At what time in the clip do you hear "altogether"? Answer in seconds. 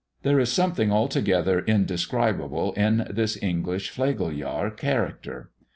0.91-1.59